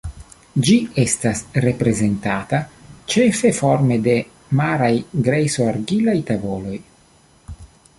[0.67, 2.63] Ĝi estas reprezentata
[3.15, 4.17] ĉefe forme de
[4.63, 4.93] maraj
[5.29, 6.79] grejso-argilaj tavoloj.